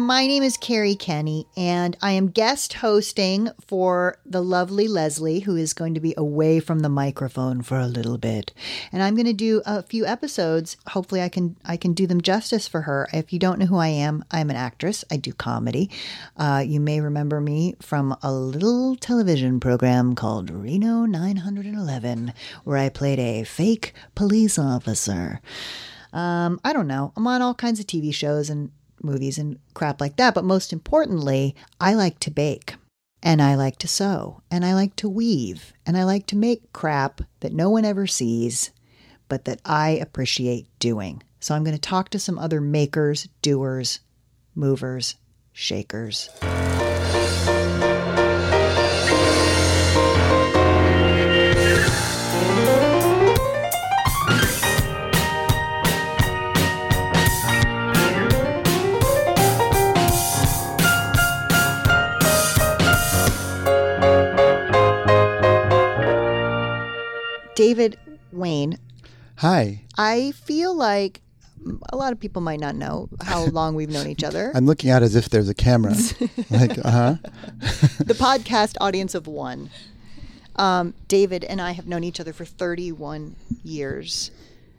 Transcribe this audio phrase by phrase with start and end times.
[0.00, 5.56] My name is Kerri Kenney, and I am guest hosting for the lovely Lesley, who
[5.56, 8.54] is going to be away from the microphone for a little bit.
[8.92, 10.78] And I'm going to do a few episodes.
[10.86, 13.10] Hopefully, I can I can do them justice for her.
[13.12, 15.04] If you don't know who I am, I'm an actress.
[15.10, 15.90] I do comedy.
[16.34, 22.32] Uh, you may remember me from a little television program called Reno 911,
[22.64, 25.42] where I played a fake police officer.
[26.14, 27.12] Um, I don't know.
[27.16, 28.70] I'm on all kinds of TV shows and
[29.02, 30.34] movies and crap like that.
[30.34, 32.74] But most importantly, I like to bake
[33.22, 36.72] and I like to sew and I like to weave and I like to make
[36.72, 38.70] crap that no one ever sees,
[39.28, 41.22] but that I appreciate doing.
[41.40, 44.00] So I'm going to talk to some other makers, doers,
[44.54, 45.16] movers,
[45.52, 46.28] shakers.
[67.60, 67.98] David
[68.32, 68.78] Wain,
[69.36, 69.82] Hi.
[69.98, 71.20] I feel like
[71.90, 74.50] a lot of people might not know how long we've known each other.
[74.54, 75.92] I'm looking out as if there's a camera.
[76.50, 77.14] like, uh huh.
[77.98, 79.68] the podcast audience of one.
[80.56, 84.30] Um, David and I have known each other for 31 years.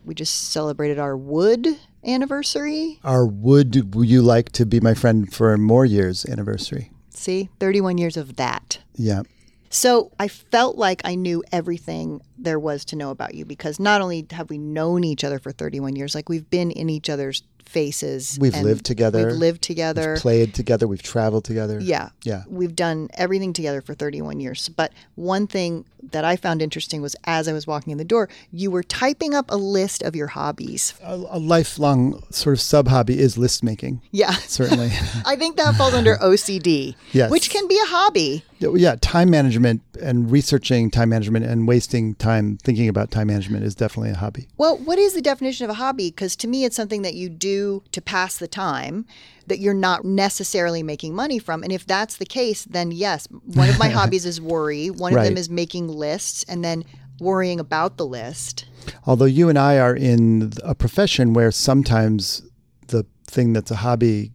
[0.04, 1.68] We just celebrated our wood
[2.04, 3.00] anniversary.
[3.04, 6.90] Our would you like to be my friend for more years anniversary?
[7.12, 8.80] See, 31 years of that.
[8.96, 9.22] Yeah.
[9.72, 14.02] So I felt like I knew everything there was to know about you because not
[14.02, 17.42] only have we known each other for 31 years, like we've been in each other's
[17.72, 18.38] faces.
[18.40, 19.28] We've and lived together.
[19.28, 20.14] We've lived together.
[20.14, 20.88] We've played together.
[20.88, 21.80] We've traveled together.
[21.80, 22.10] Yeah.
[22.24, 22.44] Yeah.
[22.50, 24.68] We've done everything together for 31 years.
[24.68, 28.28] But one thing that I found interesting was as I was walking in the door,
[28.52, 30.94] you were typing up a list of your hobbies.
[31.02, 34.02] A, a lifelong sort of sub hobby is list making.
[34.12, 34.32] Yeah.
[34.32, 34.92] Certainly.
[35.26, 37.32] I think that falls under OCD, Yes.
[37.32, 38.44] which can be a hobby.
[38.62, 38.96] Yeah.
[39.02, 44.12] Time management and researching time management and wasting time thinking about time management is definitely
[44.12, 44.48] a hobby.
[44.58, 46.10] Well, what is the definition of a hobby?
[46.10, 49.06] Because to me, it's something that you do to pass the time
[49.48, 51.64] that you're not necessarily making money from.
[51.64, 54.90] And if that's the case, then yes, one of my hobbies is worry.
[54.90, 56.86] One of them is making lists and then
[57.20, 58.66] worrying about the list.
[59.06, 62.42] Although you and I are in a profession where sometimes
[62.88, 64.32] the thing that's a hobby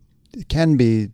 [0.48, 1.10] can be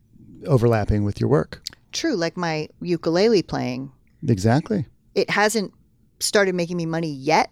[0.47, 1.63] overlapping with your work.
[1.93, 3.93] True, like my ukulele playing.
[4.27, 4.87] Exactly.
[5.15, 5.73] It hasn't
[6.21, 7.51] started making me money yet,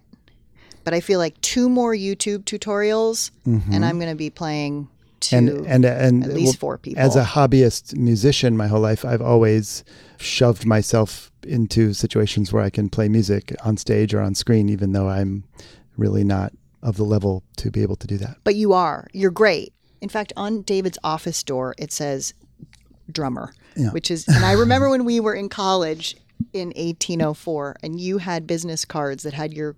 [0.85, 4.89] but I feel like two more YouTube tutorials and I'm going to be playing
[5.21, 5.37] to Mm-hmm.
[5.37, 7.03] and and and at least four people.
[7.03, 9.85] As a hobbyist musician, my whole life, I've always
[10.17, 14.93] shoved myself into situations where I can play music on stage or on screen, even
[14.93, 15.45] though I'm
[15.99, 16.53] really not
[16.83, 18.39] of the level to be able to do that.
[18.45, 19.07] but you are.
[19.13, 19.75] You're great.
[20.01, 22.33] In fact, on David's office door, it says
[23.11, 23.53] drummer,
[23.93, 26.17] which is, and I remember when we were in college
[26.53, 29.77] in 1804, and you had business cards that had your,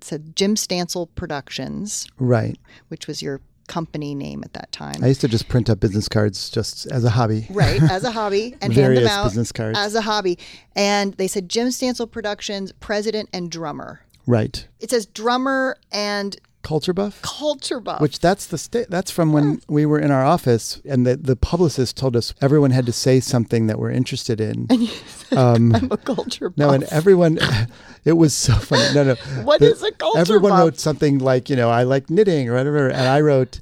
[0.00, 2.56] said Jim Stansel Productions, Right.
[2.88, 5.02] which was your company name at that time.
[5.02, 7.46] I used to just print up business cards just as a hobby.
[7.50, 9.78] right as a hobby and hand them out business cards.
[9.78, 10.38] as a hobby
[10.76, 14.68] and they said jim stansel productions president and drummer Right.
[14.80, 17.20] it says drummer and Culture buff.
[17.22, 21.06] culture buff Which that's the sta- that's from when we were in our office and
[21.06, 24.66] the, the publicist told us everyone had to say something that we're interested in.
[24.70, 27.38] And you said, um, i'm a culture buff No, and everyone,
[28.04, 28.94] it was so funny.
[28.94, 29.14] No, no.
[29.44, 30.20] What The- is a culture buff?
[30.28, 30.58] Everyone buff?
[30.60, 33.60] wrote something like, you know, I like knitting or whatever, and I wrote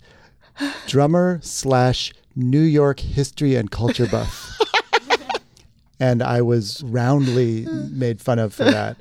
[0.87, 4.59] drummer slash New York history and culture buff.
[6.03, 8.97] and I was roundly made fun of for that.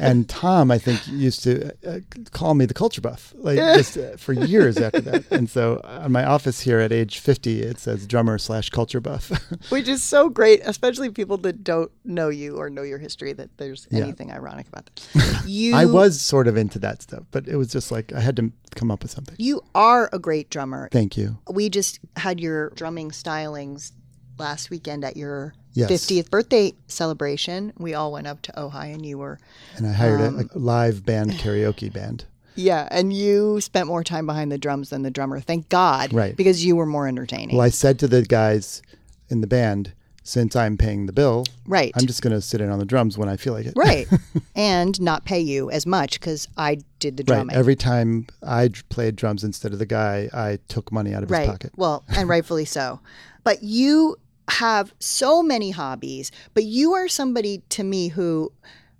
[0.00, 2.00] And Tom, I think, used to uh,
[2.32, 5.24] call me the culture buff, like just uh, for years after that.
[5.30, 9.30] And so on my office here at age 50, it says drummer slash culture buff.
[9.70, 13.50] which is so great especially people that don't know you or know your history that
[13.58, 14.02] there's Yeah.
[14.04, 17.68] anything ironic about that you I was sort of into that stuff, but it was
[17.68, 19.36] just like I had to come up with something.
[19.38, 21.38] you are a great drummer Thank you.
[21.50, 23.92] we just had your drumming stylings
[24.38, 25.90] last weekend at your Yes.
[25.90, 27.72] 50th birthday celebration.
[27.78, 29.38] We all went up to Ojai and you were
[29.76, 32.24] And I hired Um, a, a live band karaoke band.
[32.54, 35.40] Yeah, and you spent more time behind the drums than the drummer.
[35.40, 36.12] Thank God.
[36.12, 36.36] Right.
[36.36, 37.56] Because you were more entertaining.
[37.56, 38.82] Well, I said to the guys
[39.30, 41.92] in the band, since I'm paying the bill, Right.
[41.96, 43.72] I'm just going to sit in on the drums when I feel like it.
[43.74, 44.06] right.
[44.54, 47.36] and not pay you as much because I did the Right.
[47.38, 47.56] drumming.
[47.56, 51.46] Every time I played drums instead of the guy, I took money out of his
[51.46, 51.72] pocket.
[51.76, 53.00] Well, and rightfully so.
[53.44, 54.16] But you
[54.48, 58.52] have so many hobbies, but you are somebody to me who,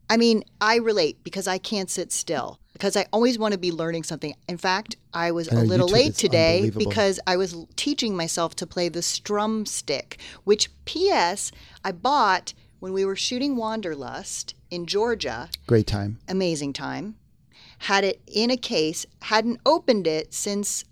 [0.08, 3.70] I mean, I relate because I can't sit still because I always want to be
[3.70, 4.34] learning something.
[4.48, 7.54] In fact, I was I a uh, know little YouTube late today because I was
[7.76, 11.52] teaching myself to play the strum stick, which, P.S.,
[11.84, 16.18] I bought when we were shooting Wanderlust in Georgia Great time.
[16.28, 17.16] amazing time.
[17.78, 20.84] Had it in a case, hadn't opened it since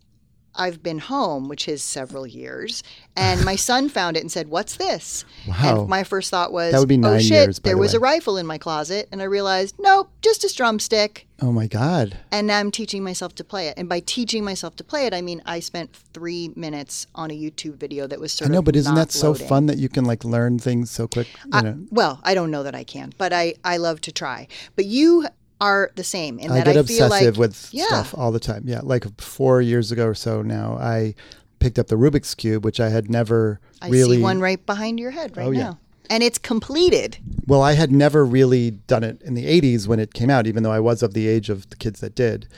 [0.55, 2.82] I've been home, which is several years.
[3.17, 5.81] And my son found it and said, "What's this?" Wow.
[5.81, 7.94] And my first thought was, That would be "Oh nine shit, years, there the was
[7.94, 11.26] a rifle in my closet." And I realized, nope, just a strum stick.
[11.43, 12.19] Oh my God.
[12.31, 13.75] And now I'm teaching myself to play it.
[13.79, 17.35] And by teaching myself to play it, I mean I spent three minutes on a
[17.35, 19.49] YouTube video that was I sort know, of but isn't that so loading.
[19.49, 21.29] fun that you can like learn things so quick?
[21.46, 24.12] You I- know, well, I don't know that I can, but I, I love to
[24.12, 24.49] try.
[24.76, 25.26] But you
[25.60, 27.86] are the same in I that get I feel obsessive like with yeah.
[27.86, 28.62] stuff all the time.
[28.66, 31.14] Yeah, like four years ago or so now, I
[31.58, 34.16] picked up the Rubik's cube, which I had never I really.
[34.16, 35.62] see one right behind your head right Oh, yeah.
[35.62, 35.78] now.
[36.08, 37.18] And it's completed.
[37.46, 40.62] Well, I had never really done it in the '80s when it came out, even
[40.62, 42.48] though I was of the age of the kids that did.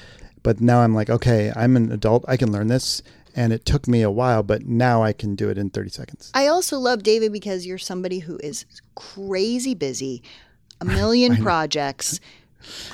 [0.42, 2.24] But now I'm like, okay, I'm an adult.
[2.26, 3.02] I can learn this,
[3.36, 6.30] and it took me a while, but now I can do it in 30 seconds.
[6.34, 8.64] I also love David because you're somebody who is
[8.94, 10.22] crazy busy,
[10.80, 12.20] a million projects,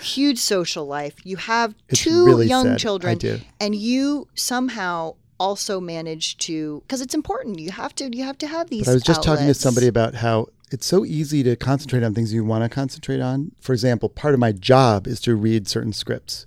[0.02, 1.14] huge social life.
[1.24, 2.78] You have It's two really young sad.
[2.78, 3.18] Children,
[3.60, 7.58] and you somehow also manage to because it's important.
[7.60, 8.84] You have to you have to have these.
[8.84, 12.14] But I was just talking to somebody about how it's so easy to concentrate on
[12.14, 13.52] things you want to concentrate on.
[13.60, 16.44] For example, part of my job is to read certain scripts,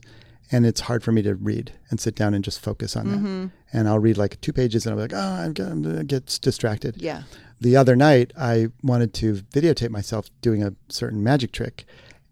[0.51, 3.41] and it's hard for me to read and sit down and just focus on Mm-hmm.
[3.43, 3.51] that.
[3.73, 7.01] And I'll read like two pages, and I'll be like, oh, I'm gonna get distracted.
[7.01, 7.23] Yeah.
[7.61, 11.85] The other night, I wanted to videotape myself doing a certain magic trick,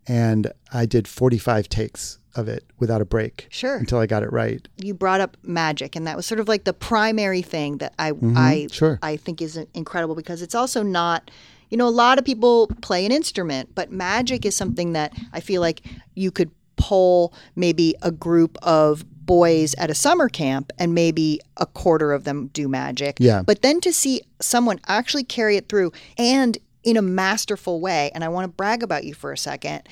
[0.09, 3.47] and I did 45 takes of it without a break.
[3.49, 3.75] Sure.
[3.77, 4.67] Until I got it right.
[4.77, 8.09] you brought up magic and that was sort of like the primary thing that I
[8.09, 8.67] I Mm-hmm.
[8.73, 8.99] sure.
[9.01, 11.31] I think is incredible because it's also not
[11.69, 15.39] you know a lot of people play an instrument but magic is something that I
[15.39, 15.81] feel like
[16.15, 21.65] you could poll maybe a group of boys at a summer camp and maybe a
[21.65, 23.41] quarter of them do magic Yeah.
[23.43, 28.23] but then to see someone actually carry it through and in a masterful way and
[28.23, 29.83] I want to brag about you for a second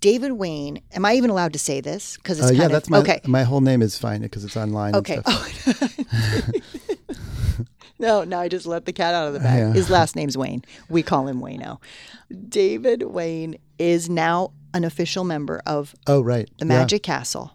[0.00, 2.16] David Wain, am I even allowed to say this?
[2.18, 3.20] Because it's Uh, kind yeah, of that's my okay.
[3.26, 4.94] my whole name is fine because it's online.
[4.94, 5.20] Okay.
[5.26, 6.00] And stuff.
[7.98, 9.58] no, no, I just let the cat out of the bag.
[9.58, 9.72] Yeah.
[9.72, 10.62] His last name's Wain.
[10.88, 11.80] We call him Wayno.
[12.48, 16.48] David Wain is now an official member of Oh, right.
[16.58, 16.78] the Yeah.
[16.78, 17.52] Magic Castle.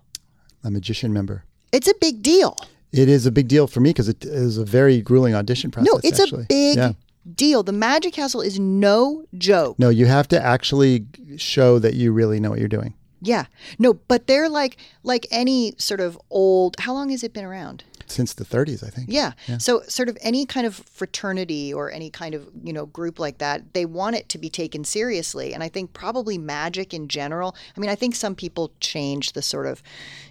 [0.65, 1.45] a magician member.
[1.71, 2.57] It's a big deal.
[2.91, 5.91] It is a big deal for me because it is a very grueling audition process.
[5.93, 6.43] No, it's actually.
[6.43, 6.91] a big Yeah.
[7.35, 7.63] Deal.
[7.63, 9.77] The Magic Castle is no joke.
[9.79, 11.05] No, you have to actually
[11.37, 12.93] show that you really know what you're doing.
[13.21, 13.45] Yeah.
[13.79, 17.85] No, but they're like like any sort of old how long has it been around?
[18.05, 19.07] Since the 30s, I think.
[19.09, 19.31] Yeah.
[19.57, 23.37] So sort of any kind of fraternity or any kind of, you know, group like
[23.37, 25.53] that, they want it to be taken seriously.
[25.53, 27.55] And I think probably magic in general.
[27.75, 29.81] I mean, I think some people change the sort of,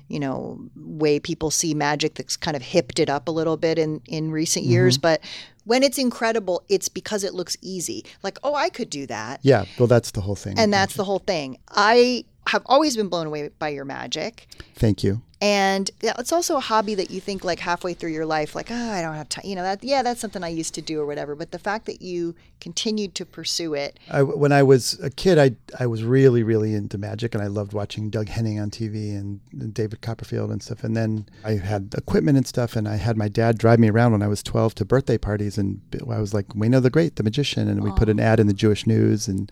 [0.07, 3.79] you know, way people see magic that's kind of hipped it up a little bit
[3.79, 5.03] in in recent years, mm-hmm.
[5.03, 5.21] but
[5.65, 8.05] when it's incredible, it's because it looks easy.
[8.23, 9.41] Like, oh, I could do that.
[9.43, 9.65] Yeah.
[9.79, 10.59] Well, that's the whole thing.
[10.59, 11.59] And that's the whole thing.
[11.71, 14.49] I have always been blown away by your magic.
[14.75, 15.23] Thank you.
[15.43, 18.71] And yeah, it's also a hobby that you think like halfway through your life, like,
[18.71, 19.45] oh, I don't have time.
[19.45, 21.35] You know, that, yeah, that's something I used to do or whatever.
[21.35, 25.39] But the fact that you continued to pursue it, I, when I was a kid,
[25.39, 29.19] I I was really really into magic, and I loved watching Doug Henning on TV
[29.19, 29.41] and
[29.75, 30.85] David Copperfield and stuff.
[30.85, 34.13] And then I had equipment and stuff, and I had my dad drive me around
[34.13, 37.17] when I was 12 to birthday parties, and I was like, "We know the great,
[37.17, 39.51] the magician," and we put an ad in the Jewish News, and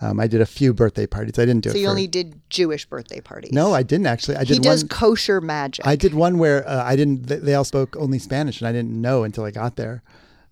[0.00, 1.38] um, I did a few birthday parties.
[1.38, 1.74] I didn't do so it.
[1.74, 3.52] So you for, only did Jewish birthday parties.
[3.52, 4.36] no, I didn't actually.
[4.36, 4.88] I did he does one.
[4.88, 5.86] kosher magic.
[5.86, 7.26] I did one where uh, I didn't.
[7.26, 10.02] They, they all spoke only Spanish, and I didn't know until I got there.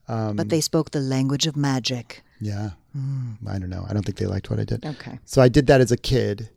[0.07, 2.23] but they spoke the language of magic.
[2.41, 2.71] Yeah,
[3.47, 3.85] I don't know.
[3.89, 4.85] I don't think they liked what I did.
[4.85, 5.19] Okay.
[5.25, 6.51] So I did that as a kid,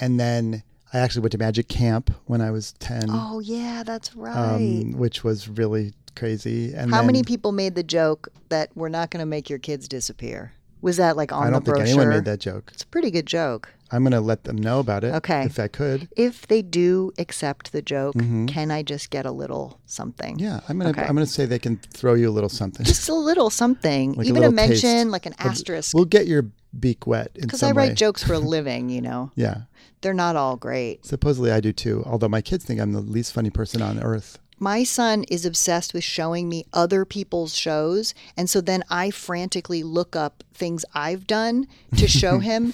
[0.00, 0.62] and then
[0.92, 4.54] I actually went to magic camp when I was ten, Oh yeah, that's right.
[4.54, 6.74] um, which was really crazy.
[6.74, 9.58] And How then, many people made the joke that we're not going to make your
[9.58, 10.52] kids disappear?
[10.82, 12.00] Was that like on I don't the think brochure?
[12.02, 12.70] anyone made that joke.
[12.74, 13.70] It's a pretty good joke.
[13.94, 15.12] I'm going to let them know about it.
[15.16, 15.44] Okay.
[15.44, 16.08] If I could.
[16.16, 18.14] If they do accept the joke,
[18.48, 20.36] can I just get a little something?
[20.36, 20.44] Mm-hmm.
[20.44, 21.02] Yeah, I'm gonna Okay.
[21.02, 22.84] I'm gonna say they can throw you a little something.
[22.86, 24.54] Just a little something, Like even a, taste.
[24.84, 25.94] mention, like an asterisk.
[25.94, 26.46] We'll get your
[26.78, 27.94] beak wet Because I write way.
[27.94, 29.30] jokes for a living, you know.
[29.34, 29.62] Yeah,
[30.00, 31.04] They're not all great.
[31.04, 32.02] supposedly I do too.
[32.06, 34.38] Although my kids think I'm the least funny person on earth.
[34.62, 38.14] My son is obsessed with showing me other people's shows.
[38.36, 41.66] And so then I frantically look up things I've done
[41.96, 42.72] to show him.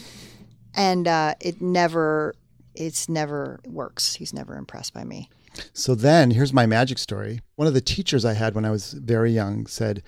[0.75, 2.35] And uh, it never,
[2.75, 4.17] it's never works.
[4.17, 5.31] He's never impressed by me.
[5.73, 7.41] So then here's my magic story.
[7.57, 10.03] One of the teachers I had when I was very young said,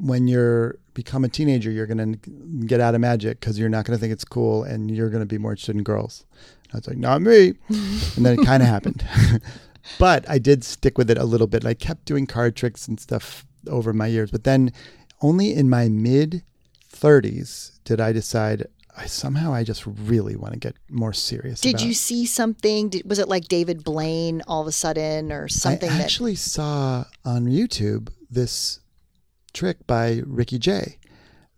[0.00, 3.84] when you're become a teenager, you're going to get out of magic because you're not
[3.84, 6.26] going to think it's cool and you're going to be more interested in girls.
[6.74, 7.54] I was like, not me.
[7.68, 9.06] and then it kind of happened.
[9.98, 11.64] but I did stick with it a little bit.
[11.64, 14.30] I kept doing card tricks and stuff over my years.
[14.30, 14.72] But then
[15.20, 16.42] only in my mid
[16.92, 18.66] 30s did I decide
[18.96, 21.60] I somehow I just really want to get more serious.
[21.60, 22.88] Did you see something?
[22.88, 26.34] Did, was it like David Blaine all of a sudden or something I that actually
[26.34, 28.80] saw on YouTube this
[29.52, 30.98] trick by Ricky Jay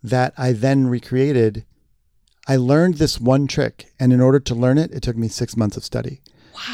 [0.03, 1.65] that I then recreated.
[2.47, 5.57] I learned this one trick, and in order to learn it, it took me six
[5.57, 6.21] months of study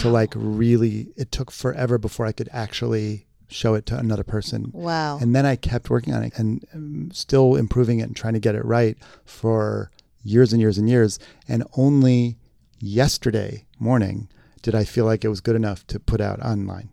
[0.00, 1.08] to like really.
[1.16, 4.70] It took forever before I could actually show it to another person.
[4.72, 5.18] Wow.
[5.18, 8.40] And then I kept working on it and um, still improving it and trying to
[8.40, 9.90] get it right for
[10.24, 11.18] years and years and years.
[11.48, 12.38] And only
[12.80, 14.28] yesterday morning
[14.62, 16.88] did I feel like it was good enough to put out online.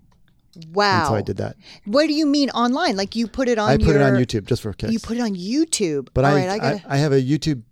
[0.72, 1.00] wow.
[1.00, 1.56] And so I did that.
[1.86, 2.96] What do you mean online?
[2.96, 4.94] Like you put it on I put it on YouTube just for kids.
[4.94, 6.10] You put it on YouTube.
[6.14, 6.82] but All I, right, I I, gotta.
[6.88, 7.64] I have a YouTube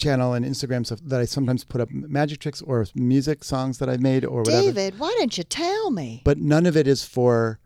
[0.00, 3.88] channel and Instagram stuff that I sometimes put up magic tricks or music songs that
[3.88, 4.62] I've made or whatever.
[4.62, 6.22] David, why didn't you tell me?
[6.24, 7.60] But none of it is for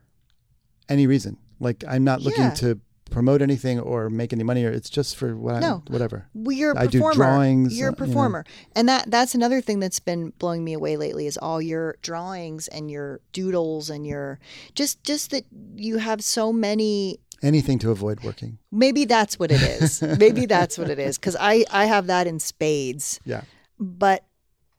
[0.88, 1.38] any reason.
[1.60, 2.54] Like I'm not looking Yeah.
[2.54, 5.82] to promote anything or make any money or it's just for what No.
[5.88, 6.26] I, whatever.
[6.34, 8.06] Well, you're a I do drawings, You're uh, a you know.
[8.06, 11.96] performer, and that that's another thing that's been blowing me away lately is all your
[12.02, 14.40] drawings and your doodles and your
[14.74, 15.44] just just that
[15.76, 17.20] you have so many.
[17.44, 18.58] Anything to avoid working.
[18.72, 20.02] Maybe that's what it is.
[20.18, 23.20] Maybe that's what it is because I I have that in spades.
[23.24, 23.42] Yeah.
[23.78, 24.24] but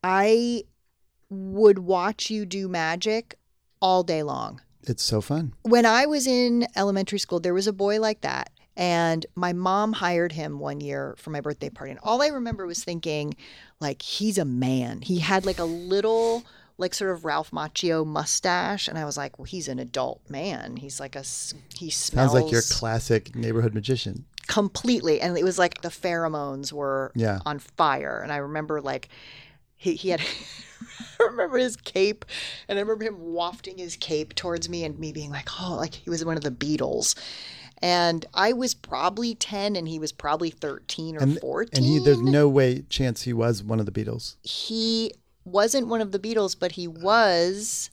[0.03, 0.63] I
[1.29, 3.37] would watch you do magic
[3.81, 4.61] all day long.
[4.83, 5.53] It's so fun.
[5.63, 8.51] When I was in elementary school, there was a boy like that.
[8.77, 11.91] And my mom hired him one year for my birthday party.
[11.91, 13.35] And all I remember was thinking,
[13.79, 15.01] like, he's a man.
[15.01, 16.43] He had like a little,
[16.77, 18.87] like, sort of Ralph Macchio mustache.
[18.87, 20.77] And I was like, well, he's an adult man.
[20.77, 21.23] He's like a
[21.77, 24.25] he smells Sounds like your classic neighborhood magician.
[24.47, 27.39] completely and it was like the pheromones were Yeah.
[27.47, 29.09] on fire and i remember like
[29.75, 32.25] he, he had i remember his cape
[32.69, 35.95] and i remember him wafting his cape towards me and me being like oh like
[35.95, 37.15] he was one of the beatles
[37.81, 41.97] and i was probably 10 and he was probably 13 or And 14 and he
[42.05, 44.35] there's no way chance he was one of the Beatles.
[44.43, 45.11] he
[45.45, 47.89] wasn't one of the beatles but he was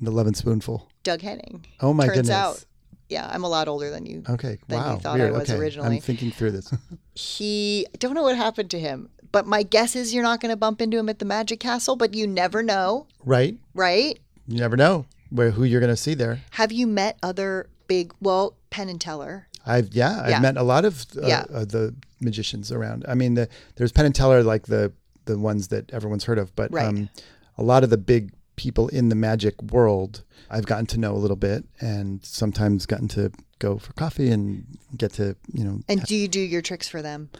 [0.00, 0.88] The and Spoonful.
[1.02, 2.34] doug henning Oh my turns goodness.
[2.36, 2.64] out
[3.08, 4.58] yeah i'm a lot older than you Okay.
[4.68, 4.96] than you wow.
[4.98, 5.58] thought I was okay.
[5.58, 5.96] originally.
[5.96, 6.72] I'm thinking through this.
[7.14, 10.50] he I don't know what happened to him but my guess is you're not going
[10.50, 13.56] to bump into him at the magic castle but you never know right?
[13.74, 16.40] right You never know where who you're going to see there.
[16.52, 20.40] have you met other big well penn and teller I've yeah, I've Yeah.
[20.40, 21.44] met a lot of uh, Yeah.
[21.52, 23.04] uh, the magicians around.
[23.06, 23.46] I mean, the,
[23.76, 24.90] there's Penn and Teller, like the
[25.26, 26.86] the ones that everyone's heard of, but Right.
[26.86, 27.08] um,
[27.58, 31.18] a lot of the big people in the magic world, I've gotten to know a
[31.18, 35.80] little bit, and sometimes gotten to go for coffee and get to you know.
[35.88, 37.30] and do you do your tricks for them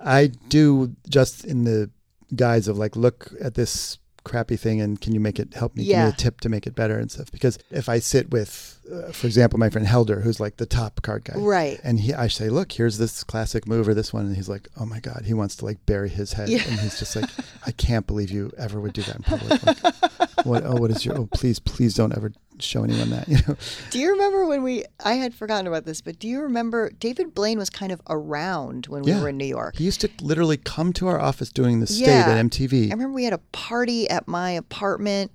[0.00, 1.90] I do just in the
[2.34, 5.82] guise of like, look at this crappy thing and can you make it help me
[5.84, 5.96] yeah.
[5.96, 8.78] give me a tip to make it better and stuff because if i sit with
[8.92, 11.80] uh, for example my friend helder who's like the top card guy Right.
[11.82, 14.68] and he i say look here's this classic move or this one and he's like
[14.80, 16.62] oh my god he wants to like bury his head Yeah.
[16.68, 17.28] and he's just like
[17.66, 19.94] i can't believe you ever would do that in public like,
[20.46, 23.56] what oh what is your oh please please don't ever show anyone that you know
[23.90, 27.34] do you remember when we i had forgotten about this but do you remember david
[27.34, 29.20] blaine was kind of around when we Yeah.
[29.20, 32.06] were in new york he used to literally come to our office doing the state
[32.06, 32.30] Yeah.
[32.30, 35.30] at mtv I remember we had a party at my apartment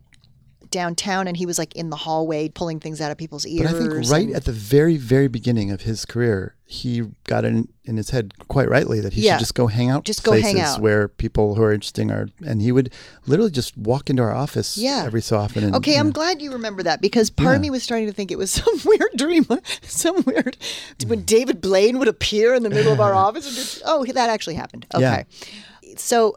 [0.78, 3.72] downtown, and he was like in the hallway pulling things out of people's ears.
[3.72, 7.46] But I think right and- at the very, very beginning of his career, he got
[7.46, 9.36] in in his head quite rightly that he Yeah.
[9.38, 10.82] should just go hang out Just go hang out.
[10.82, 12.92] where people who are interesting are, and he would
[13.26, 15.04] literally just walk into our office Yeah.
[15.06, 15.64] every so often.
[15.64, 18.14] And, Okay, I'm know, glad you remember that because part of me was starting to
[18.14, 19.46] think it was some weird dream,
[19.82, 20.58] some weird
[21.08, 23.48] when David Blaine would appear in the middle of our office.
[23.48, 24.86] And just, oh, that actually happened.
[25.00, 25.14] Yeah.
[25.14, 25.26] Okay,
[25.96, 26.36] so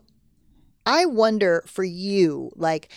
[0.87, 2.88] I wonder for you, like,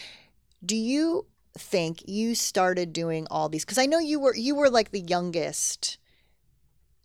[0.66, 1.26] do you
[1.58, 3.66] think you started doing all these?
[3.66, 5.98] Because I know you were you were like the youngest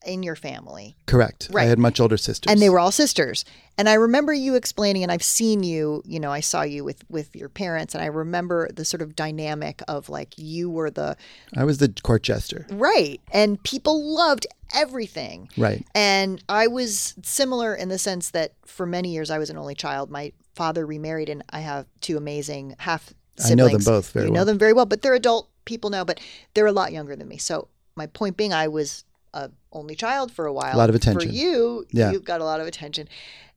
[0.06, 0.96] in your family.
[1.06, 1.48] Correct.
[1.52, 1.64] Right.
[1.64, 2.50] I had much older sisters.
[2.50, 3.44] And they were all sisters.
[3.76, 7.04] And I remember you explaining, and I've seen you, you know, I saw you with
[7.08, 11.16] with your parents, and I remember the sort of dynamic of like you were the
[11.56, 12.66] I was the court jester.
[12.70, 15.48] right, and people loved everything.
[15.56, 15.86] Right.
[15.94, 19.74] And I was similar in the sense that for many years I was an only
[19.74, 20.10] child.
[20.10, 23.14] My father remarried, and I have two amazing half
[23.44, 24.32] I know them both very well.
[24.32, 26.20] you know them very well, but they're adult people now, but
[26.54, 27.38] they're a lot younger than me.
[27.38, 29.04] So my point being, I was
[29.34, 30.74] a only child for a while.
[30.74, 31.28] A lot of attention.
[31.28, 32.10] For you, Yeah.
[32.12, 33.08] you've got a lot of attention,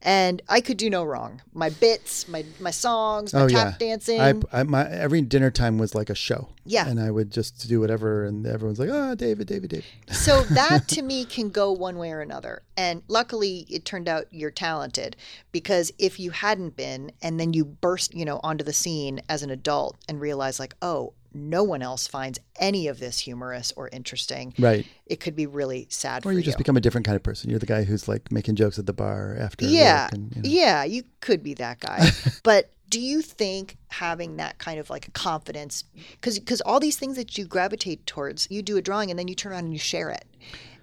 [0.01, 1.41] and I could do no wrong.
[1.53, 3.87] My bits, my my songs, my oh tap yeah.
[3.87, 4.19] dancing.
[4.19, 6.49] I, I my every dinner time was like a show.
[6.65, 6.87] Yeah.
[6.87, 10.87] And I would just do whatever, and everyone's like, "Oh, David, David, David." So that
[10.89, 12.63] to me can go one way or another.
[12.75, 15.15] And luckily it turned out you're talented
[15.51, 19.43] because if you hadn't been and then you burst, you know, onto the scene as
[19.43, 23.89] an adult and realize like, "Oh, no one else finds any of this humorous or
[23.89, 24.85] interesting." Right.
[25.05, 26.43] It could be really sad Or for you you.
[26.43, 27.49] just become a different kind of person.
[27.49, 29.65] You're the guy who's like making jokes at the bar after.
[29.65, 30.05] yeah.
[30.05, 30.49] work and, you know.
[30.49, 32.09] Yeah, you could be that guy.
[32.43, 35.85] but do you think having that kind of like confidence
[36.19, 39.27] cuz cuz all these things that you gravitate towards, you do a drawing and then
[39.29, 40.25] you turn around and you share it.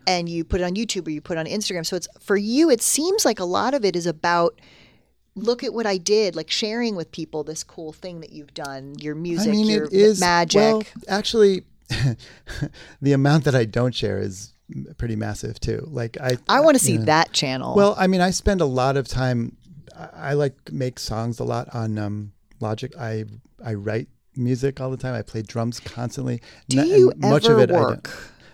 [0.07, 1.85] And you put it on YouTube or you put it on Instagram.
[1.85, 4.59] So it's for you it seems like a lot of it is about
[5.39, 8.95] look at what I did, like sharing with people this cool thing that you've done,
[8.99, 10.61] your music, I mean, your it is magic.
[10.61, 11.65] Well, actually,
[13.03, 14.53] the amount that I don't share is
[14.99, 15.87] pretty massive too.
[15.91, 17.05] Like I, I want to see know.
[17.07, 17.75] that channel.
[17.75, 19.57] Well, I mean, I spend a lot of time.
[19.97, 22.93] I, I like make songs a lot on um, Logic.
[22.99, 23.25] I
[23.65, 25.15] I write music all the time.
[25.15, 26.41] I play drums constantly.
[26.69, 28.11] do N- you and much ever of it work?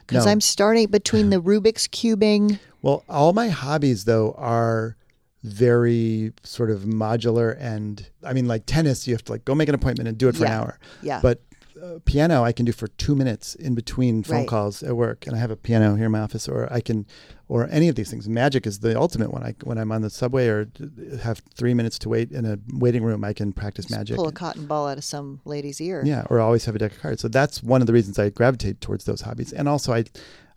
[0.06, 0.32] Because No.
[0.32, 2.58] I'm starting between the Rubik's cubing.
[2.82, 4.96] Well, all my hobbies though are
[5.44, 9.68] very sort of modular and I mean like tennis you have to like go make
[9.68, 10.78] an appointment and do it for an hour.
[11.02, 11.20] Yeah.
[11.22, 11.42] But
[11.82, 14.48] uh, piano I can do for 2 minutes in between phone Right.
[14.48, 17.04] calls at work and I have a piano here in my office or I can
[17.46, 18.26] or any of these things.
[18.26, 19.42] Magic is the ultimate one.
[19.42, 20.66] I when I'm on the subway or
[21.20, 24.16] have 3 minutes to wait in a waiting room I can practice magic.
[24.16, 26.02] pull a cotton ball out of some lady's ear.
[26.06, 27.20] Yeah, or always have a deck of cards.
[27.20, 29.52] So that's one of the reasons I gravitate towards those hobbies.
[29.52, 30.04] And also I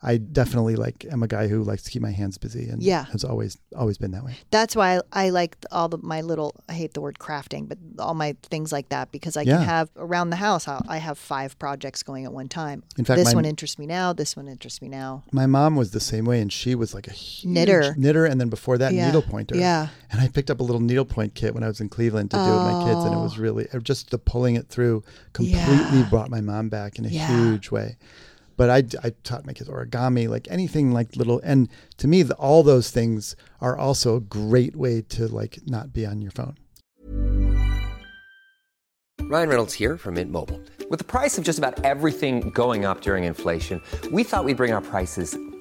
[0.03, 3.05] I definitely like am a guy who likes to keep my hands busy and Yeah.
[3.05, 4.35] has always always been that way.
[4.51, 6.53] That's why I, I like all the my little.
[6.69, 9.57] I hate the word crafting, but all my things like that because I Yeah.
[9.57, 10.67] can have around the house.
[10.67, 12.83] I'll, I have five projects going at one time.
[12.97, 14.13] In fact, this my- one interests me now.
[14.13, 15.23] This one interests me now.
[15.31, 17.95] My mom was the same way, and she was like a huge Knitter.
[17.97, 19.09] knitter, and then before that, Yeah.
[19.11, 19.55] needlepointer.
[19.55, 19.87] Yeah.
[20.11, 22.43] And I picked up a little needlepoint kit when I was in Cleveland to do
[22.43, 23.23] with my kids, and it Oh.
[23.23, 27.09] was really uh, just the pulling it through completely brought my mom back in a
[27.09, 27.27] Yeah.
[27.27, 27.97] huge way.
[28.57, 32.35] But I, I taught my kids origami, like anything like little, and to me, the,
[32.35, 36.57] all those things are also a great way to like not be on your phone.
[39.29, 40.61] Ryan Reynolds here from Mint Mobile.
[40.89, 44.71] With the price of just about everything going up during inflation, we thought we'd bring
[44.71, 45.37] our prices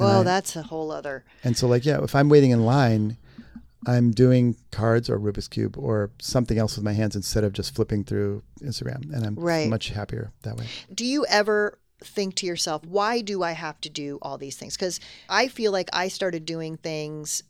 [0.00, 1.24] Well, I- that's a whole other.
[1.44, 3.16] And so, like, yeah, if I'm waiting in line,
[3.86, 7.74] I'm doing cards or Rubik's Cube or something else with my hands instead of just
[7.74, 9.12] flipping through Instagram.
[9.14, 9.68] And I'm Right.
[9.68, 10.66] much happier that way.
[10.94, 14.74] Do you ever think to yourself, why do I have to do all these things?
[14.76, 17.42] Because I feel like I started doing things,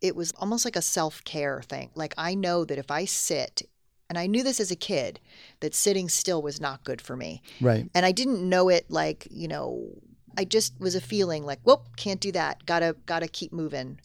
[0.00, 1.90] it was almost like a self care thing.
[1.94, 3.62] Like I know that if I sit,
[4.08, 5.18] and I knew this as a kid,
[5.60, 7.42] that sitting still was not good for me.
[7.60, 7.90] Right.
[7.94, 9.88] And I didn't know it like, you know,
[10.36, 12.66] I just was a feeling like, whoop, can't do that.
[12.66, 14.00] Gotta gotta keep moving.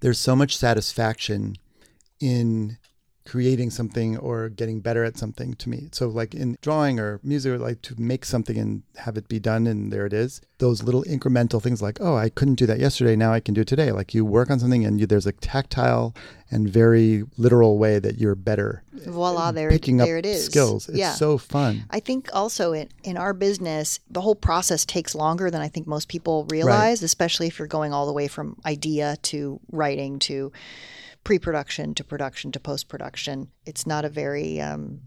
[0.00, 1.56] There's so much satisfaction
[2.20, 2.78] in
[3.26, 5.88] creating something or getting better at something to me.
[5.92, 9.38] So like in drawing or music, or like to make something and have it be
[9.38, 10.40] done and there it is.
[10.58, 13.60] Those little incremental things like, oh, I couldn't do that yesterday, now I can do
[13.60, 13.92] it today.
[13.92, 16.14] Like you work on something and you, there's a tactile
[16.50, 18.82] and very literal way that you're better.
[18.92, 20.46] Voila, there, picking there up it is.
[20.46, 20.88] skills.
[20.88, 21.12] It's yeah.
[21.12, 21.84] so fun.
[21.90, 25.86] I think also in, in our business, the whole process takes longer than I think
[25.86, 30.52] most people realize, especially if you're going all the way from idea to writing to
[31.26, 33.48] pre-production to production to post-production.
[33.64, 35.00] It's not a very um,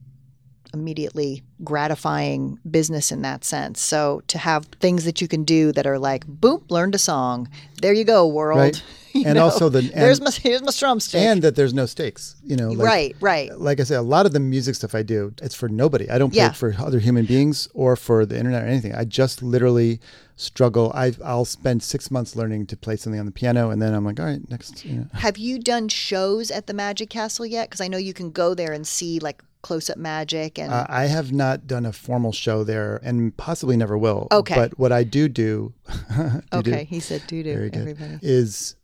[0.73, 3.79] immediately gratifying business in that sense.
[3.79, 7.47] So to have things that you can do that are like, boom, learned a song.
[7.82, 8.60] There you go, world.
[8.60, 8.84] Right.
[9.26, 11.19] And also the- there's and- my here's my drumstick.
[11.22, 12.36] and that there's no stakes.
[12.43, 13.60] You know, like, right, right.
[13.60, 16.10] Like I say, a lot of the music stuff I do, it's for nobody.
[16.10, 16.50] I don't play Yeah.
[16.50, 18.93] it for other human beings or for the internet or anything.
[18.95, 20.00] I just literally
[20.36, 20.91] struggle.
[20.95, 24.06] I I'll spend six months learning to play something on the piano, and then I'm
[24.06, 24.86] like, all right, next.
[24.86, 25.06] You know.
[25.13, 27.69] Have you done shows at the Magic Castle yet?
[27.69, 31.08] Because I know you can go there and see like close-up magic and Uh, I
[31.08, 34.30] have not done a formal show there, and possibly never will.
[34.32, 34.56] Okay.
[34.56, 35.74] But what I do do,
[36.15, 36.86] do okay.
[36.86, 38.76] He said, "Do do everybody." is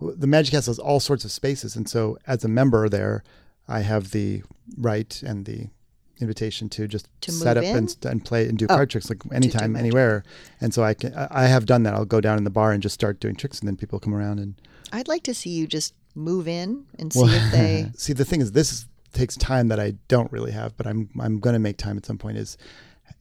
[0.00, 3.24] the Magic Castle has all sorts of spaces, and so as a member there,
[3.68, 4.42] I have the
[4.76, 5.68] right and the
[6.20, 9.20] invitation to just To set up and, and play and do Oh, card tricks like
[9.32, 10.24] anytime, anywhere.
[10.60, 11.94] And so I can, I have done that.
[11.94, 14.14] I'll go down in the bar and just start doing tricks, and then people come
[14.14, 14.54] around and
[14.92, 17.90] I'd like to see you just move in and see if they.
[17.96, 21.10] see the thing is this is, takes time that I don't really have, but I'm
[21.20, 22.38] I'm going to make time at some point.
[22.38, 22.56] Is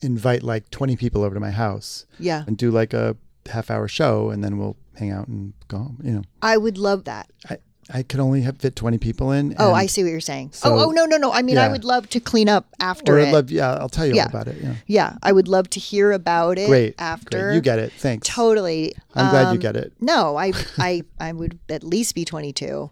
[0.02, 3.16] invite like 20 people over to my house Yeah, and do like a
[3.48, 6.00] half hour show, and then we'll hang out and go home.
[6.04, 7.30] You know, I would love that.
[7.50, 7.58] I
[7.94, 9.54] I could only have fit 20 people in.
[9.60, 10.50] Oh, I see what you're saying.
[10.54, 11.32] so- oh, oh no, no, no.
[11.32, 13.32] I mean, I would love to clean up after Or it.
[13.32, 14.26] Love, yeah, I'll tell you Yeah.
[14.26, 14.58] about it.
[14.60, 14.76] Yeah.
[14.88, 16.68] yeah, I would love to hear about it.
[16.68, 16.96] Great.
[16.98, 17.54] after Great.
[17.56, 17.92] You get it.
[17.94, 18.28] Thanks.
[18.28, 18.96] Totally.
[19.14, 19.94] I'm glad you Um, get it.
[20.02, 22.90] No, I, I, I would at least be 22.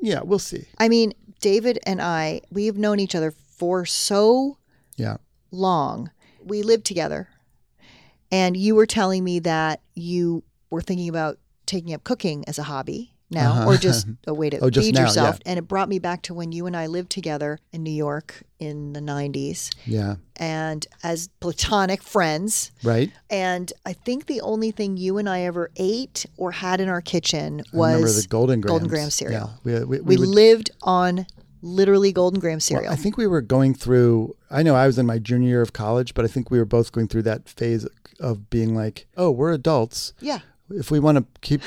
[0.00, 0.64] Yeah, we'll see.
[0.78, 4.56] I mean, David and I, we have known each other for so
[4.96, 5.18] Yeah.
[5.50, 6.10] long.
[6.42, 7.28] We lived together.
[8.32, 12.62] And you were telling me that you were thinking about taking up cooking as a
[12.64, 13.66] hobby now Uh-huh.
[13.70, 15.38] or just a way to Oh, feed now, yourself.
[15.44, 15.50] yeah.
[15.50, 18.42] And it brought me back to when you and I lived together in New York
[18.60, 20.16] in the 90s Yeah.
[20.36, 22.70] and as platonic friends.
[22.84, 23.10] Right.
[23.28, 27.00] And I think the only thing you and I ever ate or had in our
[27.00, 28.70] kitchen was the Golden Grams.
[28.70, 29.50] Golden Graham cereal.
[29.64, 29.80] Yeah.
[29.80, 31.26] We, we, we, we would, lived on
[31.62, 32.92] literally Golden Graham well, cereal.
[32.92, 35.72] I think we were going through, I know I was in my junior year of
[35.72, 37.88] college, but I think we were both going through that phase
[38.20, 40.12] of being like, oh, we're adults.
[40.20, 40.38] yeah.
[40.70, 41.62] If we want to keep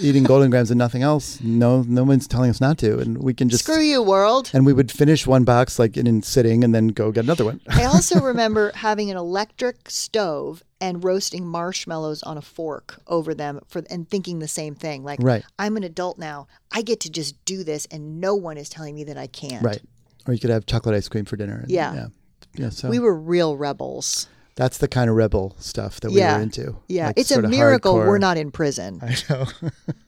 [0.00, 2.98] eating Golden Grams and nothing else, no, no one's telling us not to.
[2.98, 3.64] And we can just.
[3.64, 4.50] Screw you, world.
[4.54, 7.44] And we would finish one box like in, in sitting and then go get another
[7.44, 7.60] one.
[7.68, 13.60] I also remember having an electric stove and roasting marshmallows on a fork over them
[13.68, 15.02] for and thinking the same thing.
[15.04, 15.44] Like, Right.
[15.58, 16.46] I'm an adult now.
[16.72, 19.62] I get to just do this, and no one is telling me that I can't.
[19.62, 19.82] Right.
[20.26, 21.58] Or you could have chocolate ice cream for dinner.
[21.62, 21.94] and- Yeah.
[21.94, 22.06] Yeah.
[22.54, 22.70] Yeah.
[22.70, 24.26] So We were real rebels.
[24.58, 26.36] That's the kind of rebel stuff that we yeah.
[26.36, 26.76] were into.
[26.88, 27.06] Yeah.
[27.06, 28.98] Like it's a miracle hardcore- we're not in prison.
[29.00, 29.46] I know.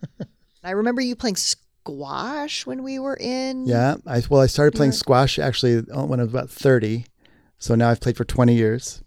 [0.64, 3.64] I remember you playing squash when we were in.
[3.66, 3.94] yeah.
[4.08, 7.06] I well, I started playing squash actually uh, when I was about thirty.
[7.58, 9.04] So now I've played for twenty years,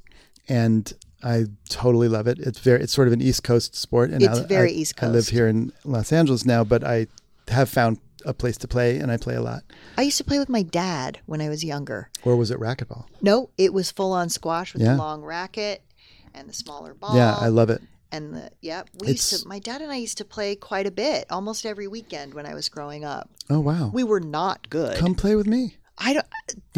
[0.47, 2.39] and I totally love it.
[2.39, 5.03] It's very it's sort of an East Coast sport, and It's now very I, East
[5.03, 7.07] I live here in Los Angeles now, but I
[7.49, 9.63] have found a place to play, and I play a lot.
[9.97, 12.09] I used to play with my dad when I was younger.
[12.23, 13.05] Or was it racquetball?
[13.21, 14.93] No, it was full on squash with Yeah.
[14.93, 15.83] the long racket
[16.33, 17.15] and the smaller ball.
[17.15, 17.81] Yeah, I love it.
[18.11, 19.47] And the yeah, we used to.
[19.47, 22.53] My dad and I used to play quite a bit, almost every weekend when I
[22.53, 23.29] was growing up.
[23.49, 23.89] Oh wow!
[23.91, 24.97] We were not good.
[24.97, 25.77] Come play with me.
[25.97, 26.25] I don't.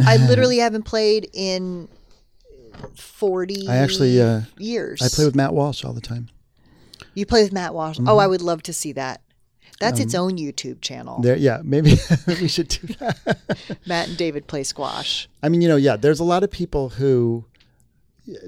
[0.05, 1.89] I literally haven't played in
[2.95, 3.67] forty.
[3.67, 5.01] I actually, uh, years.
[5.01, 6.29] I play with Matt Walsh all the time.
[7.13, 7.97] You play with Matt Walsh.
[7.97, 8.09] Mm-hmm.
[8.09, 9.21] Oh, I would love to see that.
[9.79, 11.21] That's its Um, own YouTube channel.
[11.21, 11.97] There, yeah, maybe
[12.27, 13.77] we should do that.
[13.85, 15.27] Matt and David play squash.
[15.43, 17.45] I mean, you know, yeah, there's a lot of people who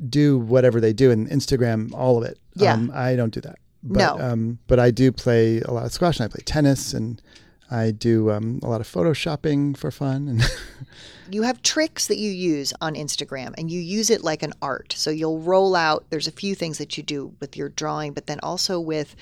[0.10, 2.40] do whatever they do and Instagram all of it.
[2.56, 2.74] Yeah.
[2.74, 3.60] Um, I don't do that.
[3.84, 4.20] But, No.
[4.20, 7.22] Um, but I do play a lot of squash and I play tennis and
[7.70, 10.28] I do um, a lot of photoshopping for fun.
[10.30, 10.44] And
[11.30, 14.94] you have tricks that you use on Instagram and you use it like an art.
[14.98, 18.26] So you'll roll out, there's a few things that you do with your drawing, but
[18.28, 19.16] then also with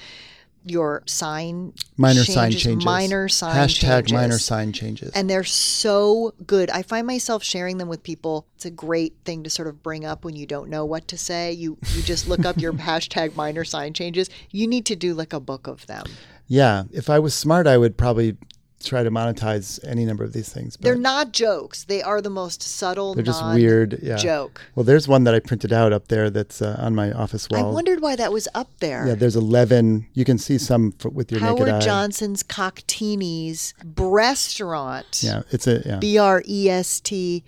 [0.65, 2.83] your sign minor sign changes.
[2.85, 4.13] Minor sign Hashtag changes.
[4.13, 5.11] minor sign changes.
[5.11, 6.69] And they're so good.
[6.71, 8.47] I find myself sharing them with people.
[8.55, 11.17] It's a great thing to sort of bring up when you don't know what to
[11.17, 11.51] say.
[11.51, 14.29] You you just look up your hashtag minor sign changes.
[14.51, 16.05] You need to do like a book of them.
[16.47, 16.83] yeah.
[16.91, 18.37] If I was smart, I would probably
[18.85, 20.77] try to monetize any number of these things.
[20.77, 21.83] But They're not jokes.
[21.83, 23.13] They are the most subtle.
[23.15, 23.99] they're just weird.
[24.01, 24.15] Yeah.
[24.17, 24.61] joke.
[24.75, 27.69] Well, there's one that I printed out up there that's uh, on my office wall.
[27.71, 29.07] I wondered why that was up there.
[29.07, 30.07] yeah, there's 11.
[30.13, 31.69] You can see some f- with your naked eye.
[31.71, 35.21] Howard Johnson's Cocktini's restaurant.
[35.23, 35.97] Yeah, it's a yeah.
[35.97, 37.43] B R E S T.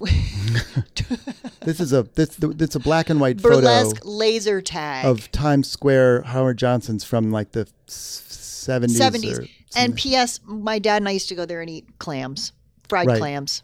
[1.64, 5.04] This is a this it's a black and white Burlesque photo laser tag.
[5.04, 8.98] of Times Square Howard Johnson's from like the seventies.
[8.98, 9.50] 70s.
[9.76, 10.40] And P.S.
[10.44, 12.52] My dad and I used to go there and eat clams,
[12.88, 13.18] fried Right.
[13.18, 13.62] clams.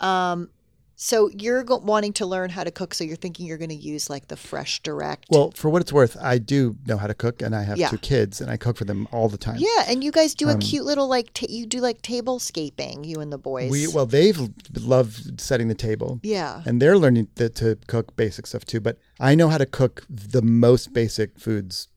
[0.00, 0.50] Um,
[0.96, 2.94] So you're go- wanting to learn how to cook.
[2.94, 5.26] So you're thinking you're going to use like the fresh direct.
[5.28, 7.88] Well, for what it's worth, I do know how to cook, and I have Yeah.
[7.88, 9.56] two kids, and I cook for them all the time.
[9.58, 13.16] yeah, and you guys do a cute little like ta- you do like tablescaping, you
[13.20, 13.64] and the boys.
[13.64, 14.38] Um, We well, they've
[14.80, 16.20] loved setting the table.
[16.22, 16.62] Yeah.
[16.64, 18.80] and they're learning to, to cook basic stuff too.
[18.80, 21.88] But I know how to cook the most basic foods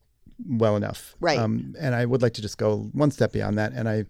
[0.46, 1.14] well enough.
[1.20, 1.38] Right.
[1.38, 3.72] Um, and I would like to just go one step beyond that.
[3.72, 4.04] And I,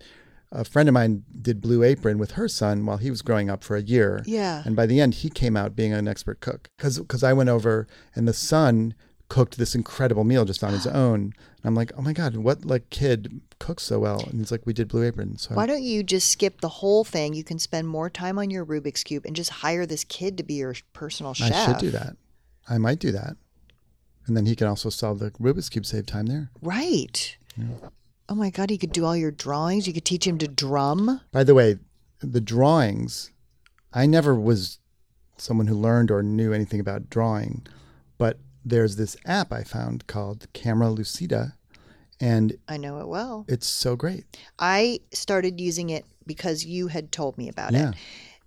[0.53, 3.63] a friend of mine did Blue Apron with her son while he was growing up
[3.63, 4.23] for a year.
[4.27, 4.63] Yeah.
[4.65, 7.87] And by the end, he came out being an expert cook because I went over
[8.15, 8.95] and the son
[9.29, 11.21] cooked this incredible meal just on his own.
[11.21, 14.21] And I'm like, oh my god, what like kid cooks so well?
[14.21, 15.37] And he's like, we did Blue Apron.
[15.39, 17.35] So Why don't you just skip the whole thing?
[17.35, 20.45] You can spend more time on your Rubik's cube and just hire this kid to
[20.45, 21.53] be your personal chef.
[21.53, 22.17] I should do that.
[22.69, 23.37] I might do that.
[24.29, 26.51] And then he can also solve the Rubik's Cube, save time there.
[26.63, 27.37] Right.
[28.29, 29.87] Oh my God, he could do all your drawings.
[29.87, 31.21] You could teach him to drum.
[31.33, 31.79] By the way,
[32.21, 33.31] the drawings,
[33.93, 34.79] I never was
[35.39, 37.67] someone who learned or knew anything about drawing,
[38.19, 41.55] but there's this app I found called Camera Lucida,
[42.21, 43.45] and I know it well.
[43.49, 44.25] it's so great.
[44.59, 47.91] I started using it because you had told me about Yeah.
[47.91, 47.95] it.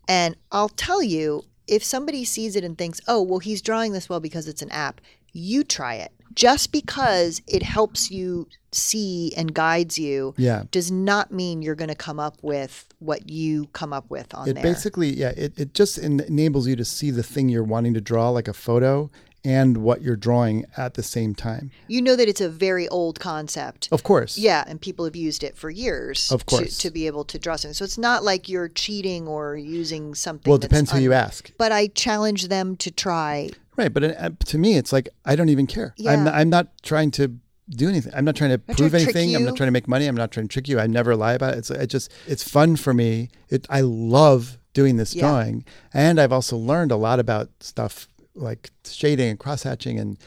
[0.07, 4.09] And I'll tell you, if somebody sees it and thinks, oh, well, he's drawing this
[4.09, 4.99] well because it's an app,
[5.33, 6.11] you try it.
[6.33, 10.63] Just because it helps you see and guides you Yeah.
[10.71, 14.47] does not mean you're going to come up with what you come up with on
[14.47, 14.63] It there.
[14.63, 18.01] basically, yeah, it, it just en- enables you to see the thing you're wanting to
[18.01, 19.11] draw, like a photo,
[19.43, 21.71] and what you're drawing at the same time.
[21.87, 23.89] you know that it's a very old concept.
[23.91, 24.37] Of course.
[24.37, 26.31] Yeah, and people have used it for years.
[26.31, 26.77] Of course.
[26.77, 27.73] To, to be able to draw something.
[27.73, 30.49] So it's not like you're cheating or using something.
[30.49, 31.51] Well, it depends who you ask.
[31.57, 33.49] But I challenge them to try.
[33.77, 35.93] Right, but uh, to me, it's like I don't even care.
[35.99, 36.15] I'm Yeah.
[36.23, 37.35] not, I'm not trying to
[37.69, 38.11] do anything.
[38.13, 39.35] I'm not trying to Not prove trying to anything.
[39.35, 40.07] I'm not trying to make money.
[40.07, 40.79] I'm not trying to trick you.
[40.79, 41.59] I never lie about it.
[41.59, 43.29] It's it just it's fun for me.
[43.49, 45.21] It I love doing this Yeah.
[45.23, 50.17] drawing, and I've also learned a lot about stuff like shading and cross hatching and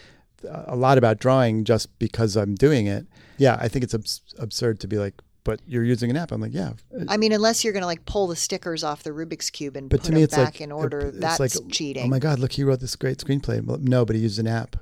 [0.47, 3.07] a lot about drawing just because I'm doing it.
[3.39, 6.33] Yeah, I think it's abs- absurd to be like, but you're using an app.
[6.33, 6.73] I'm like, yeah,
[7.09, 9.89] I mean, unless you're going to like pull the stickers off the Rubik's cube and
[9.89, 12.05] but put to me, them it's back like in order, it's that's like, cheating.
[12.05, 13.63] Oh my god, look, he wrote this great screenplay.
[13.81, 14.77] No, but he used an app.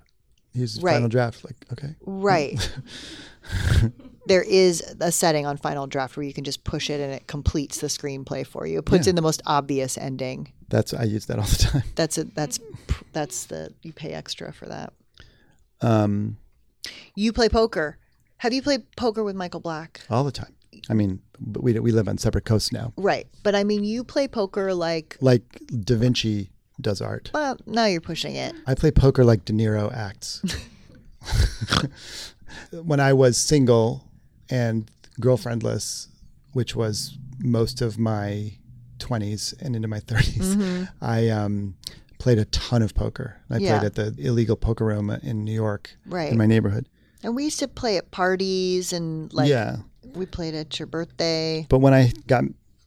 [0.52, 0.94] He used Right.
[0.94, 1.44] Final Draft.
[1.44, 2.56] Like, okay, Right.
[4.26, 7.26] there is a setting on Final Draft where you can just push it and it
[7.26, 8.78] completes the screenplay for you.
[8.78, 9.10] It puts Yeah.
[9.10, 10.52] in the most obvious ending.
[10.68, 11.82] that's I use that all the time.
[11.96, 12.34] That's it.
[12.34, 12.58] That's
[13.12, 14.92] that's the you pay extra for that.
[15.82, 16.38] Um,
[17.14, 17.98] You play poker.
[18.42, 20.00] Have you played poker with Michael Black?
[20.10, 20.52] all the time.
[20.90, 22.92] I mean, but we we live on separate coasts now.
[22.96, 23.28] Right.
[23.44, 25.42] But I mean, you play poker like, Like
[25.84, 26.50] Da Vinci
[26.80, 27.30] does art.
[27.32, 28.52] well, now you're pushing it.
[28.66, 30.42] I play poker like De Niro acts.
[32.72, 34.08] when I was single
[34.50, 36.08] and girlfriendless,
[36.52, 38.54] which was most of my
[38.98, 41.76] 20s and into my 30s, I um,
[42.18, 43.36] played a ton of poker.
[43.50, 43.64] I Mm-hmm.
[43.64, 43.78] Yeah.
[43.78, 46.32] played at the illegal poker room in New York, Right.
[46.32, 46.86] in my neighborhood.
[47.22, 49.76] And we used to play at parties and like, yeah.
[50.14, 51.66] we played at your birthday.
[51.68, 52.44] But when I got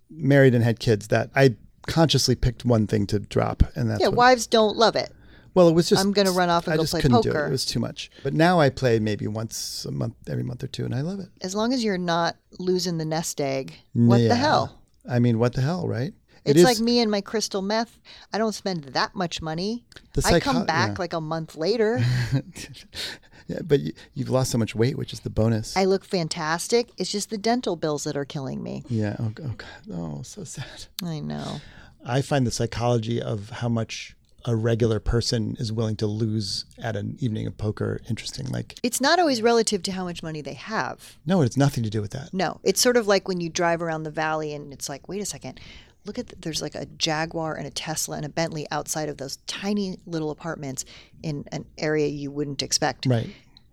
[0.09, 1.55] married and had kids, that I
[1.87, 5.11] consciously picked one thing to drop, and that's yeah, wives don't love it.
[5.53, 7.29] Well, it was just I'm gonna run off and I go just play couldn't do
[7.29, 7.45] poker.
[7.45, 7.47] it.
[7.47, 8.11] It was too much.
[8.23, 11.19] But now I play maybe once a month, every month or two, and I love
[11.21, 11.29] it.
[11.41, 13.73] As long as you're not losing the nest egg.
[13.93, 14.27] What Yeah.
[14.27, 14.81] the hell?
[15.09, 16.13] I mean, what the hell, right?
[16.45, 17.99] It It's is- like me and my crystal meth.
[18.31, 19.83] I don't spend that much money.
[20.23, 20.95] I come back yeah.
[20.99, 21.99] like a month later.
[23.47, 25.75] yeah, but you, you've lost so much weight, which is the bonus.
[25.75, 26.89] I look fantastic.
[26.97, 28.83] It's just the dental bills that are killing me.
[28.89, 29.15] yeah.
[29.19, 29.65] Oh, oh God.
[29.91, 30.85] Oh, so sad.
[31.03, 31.61] I know.
[32.05, 34.15] I find the psychology of how much
[34.47, 38.45] a regular person is willing to lose at an evening of poker interesting.
[38.47, 41.17] Like, It's not always relative to how much money they have.
[41.25, 42.31] no, it's nothing to do with that.
[42.31, 45.19] No, it's sort of like when you drive around the valley and it's like, wait
[45.19, 45.59] a second,
[46.05, 49.17] look at th- there's like a Jaguar and a Tesla and a Bentley outside of
[49.17, 50.85] those tiny little apartments
[51.23, 53.05] in an area you wouldn't expect.
[53.05, 53.29] Right.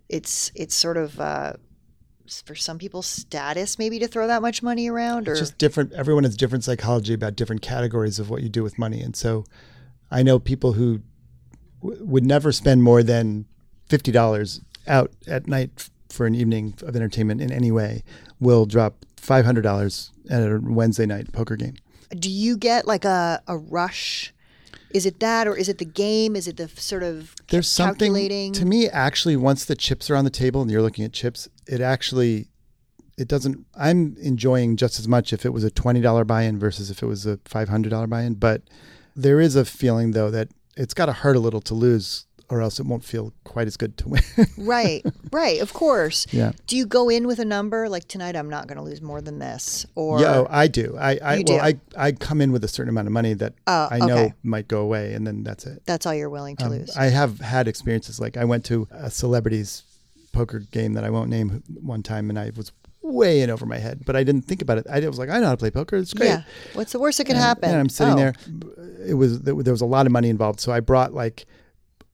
[0.09, 1.53] It's it's sort of uh,
[2.45, 5.93] for some people status maybe to throw that much money around or It's just different.
[5.93, 9.01] Everyone has different psychology about different categories of what you do with money.
[9.01, 9.45] And so
[10.11, 11.01] I know people who
[11.81, 13.45] w- would never spend more than
[13.89, 18.03] $50 out at night for an evening of entertainment in any way
[18.39, 21.75] will drop $500 at a Wednesday night poker game.
[22.09, 24.33] Do you get like a, a rush?
[24.93, 26.35] Is it that or is it the game?
[26.35, 28.13] Is it the sort of There's something
[28.53, 31.47] to me actually once the chips are on the table and you're looking at chips,
[31.67, 32.49] it actually
[33.17, 37.01] it doesn't I'm enjoying just as much if it was a $20 buy-in versus if
[37.01, 38.61] it was a $500 buy-in, but
[39.15, 42.61] there is a feeling though that it's got to hurt a little to lose or
[42.61, 44.21] else it won't feel quite as good to win.
[44.57, 46.27] Right, right, of course.
[46.31, 46.51] Yeah.
[46.67, 48.35] Do you go in with a number like tonight?
[48.35, 50.95] I'm not going to lose more than this, or yeah, oh, I do.
[50.99, 51.57] I, I well, do?
[51.57, 54.33] I I come in with a certain amount of money that Oh, I know okay.
[54.43, 55.81] might go away, and then that's it.
[55.85, 56.95] that's all you're willing to Um, lose.
[56.95, 59.83] I have had experiences like I went to a celebrities
[60.31, 63.77] poker game that I won't name one time, and I was way in over my
[63.79, 64.87] head, but I didn't think about it.
[64.89, 65.97] I was like, I know how to play poker.
[65.97, 66.27] It's great.
[66.29, 66.43] Yeah.
[66.73, 67.69] What's the worst that can And- happen?
[67.69, 68.17] And I'm sitting Oh.
[68.17, 68.33] there.
[69.05, 71.45] It was there was a lot of money involved, so I brought like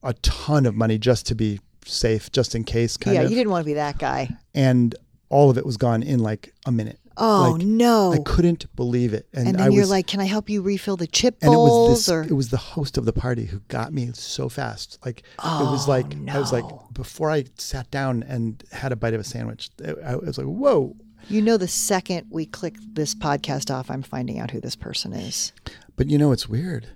[0.03, 2.97] a ton of money just to be safe, just in case.
[2.97, 3.29] Kind yeah, of.
[3.31, 4.29] you didn't want to be that guy.
[4.53, 4.95] and
[5.29, 6.99] all of it was gone in like a minute.
[7.21, 8.13] Oh Like, no!
[8.13, 10.61] I couldn't believe it, and, and then I you're was like, "Can I help you
[10.61, 13.11] refill the chip and it was bowls?" this or it was the host of the
[13.11, 17.29] party who got me so fast like it Oh, was like i was like before
[17.29, 19.69] i sat down and had a bite of a sandwich
[20.05, 20.95] I was like whoa
[21.27, 25.11] you know, the second we click this podcast off, I'm finding out who this person
[25.13, 25.51] is.
[25.97, 26.87] but you know it's weird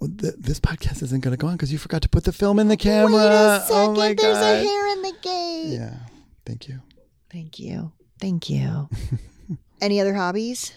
[0.00, 2.58] Th- this podcast isn't going to go on because you forgot to put the film
[2.58, 5.78] in the camera Wait a second, oh my there's god a hair in the gate.
[5.78, 5.94] yeah
[6.46, 6.80] thank you
[7.30, 8.88] Thank you, thank you.
[9.80, 10.72] Any other hobbies?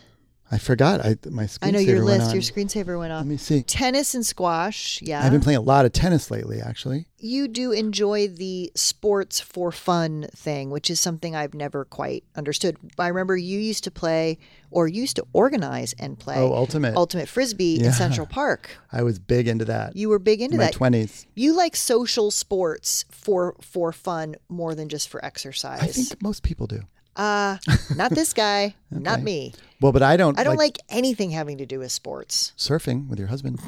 [0.53, 2.33] I forgot i my screensaver I know your list.
[2.33, 3.21] Your screensaver went off.
[3.21, 5.01] let me see Tennis and squash.
[5.01, 5.23] Yeah.
[5.25, 9.71] i've been playing a lot of tennis lately actually you do enjoy the sports for
[9.71, 12.75] fun thing, which is something I've never quite understood.
[12.99, 14.37] I remember you used to play
[14.71, 16.97] or used to organize and play Oh, Ultimate.
[16.97, 17.85] Ultimate Frisbee Yeah.
[17.87, 18.71] in Central Park.
[18.91, 20.73] i was big into that You were big into in my that.
[20.73, 25.81] 20s You like social sports for for fun more than just for exercise.
[25.81, 26.81] i think most people do
[27.15, 27.58] uh
[27.95, 29.54] not this guy, not me.
[29.82, 32.54] well but i don't I don't like anything having to do with sports.
[32.58, 33.60] surfing with your husband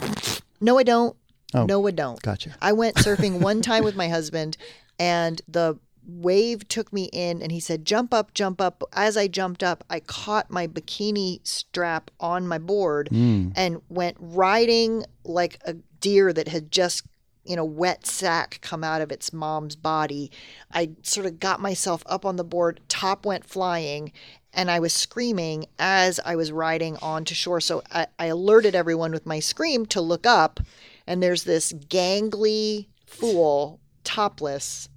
[0.61, 1.15] No, I don't.
[1.53, 2.21] Oh, no, I don't.
[2.21, 2.55] gotcha.
[2.61, 4.57] I went surfing one time with my husband,
[4.99, 5.77] and the
[6.07, 9.83] wave took me in, and he said, "Jump up, jump up." As I jumped up,
[9.89, 13.51] I caught my bikini strap on my board Mm.
[13.55, 17.03] and went riding like a deer that had just.
[17.45, 20.31] In a wet sack come out of its mom's body.
[20.73, 24.11] I sort of got myself up on the board, top went flying,
[24.51, 27.61] and I was screaming as I was riding onto shore.
[27.61, 30.59] So I, I alerted everyone with my scream to look up,
[31.05, 34.89] and there's this gangly fool, topless,